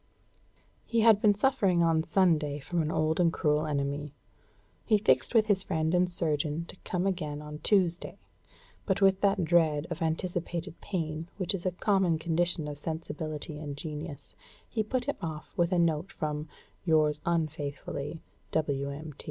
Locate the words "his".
5.45-5.61